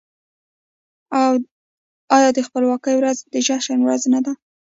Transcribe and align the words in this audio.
آیا 2.17 2.29
د 2.33 2.39
خپلواکۍ 2.47 2.95
ورځ 2.97 3.17
د 3.33 3.35
جشن 3.47 3.79
ورځ 3.83 4.01
نه 4.13 4.19
ده؟ 4.25 4.33